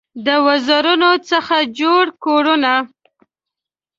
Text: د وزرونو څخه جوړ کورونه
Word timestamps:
د 0.25 0.27
وزرونو 0.45 1.11
څخه 1.29 1.55
جوړ 1.79 2.03
کورونه 2.23 2.73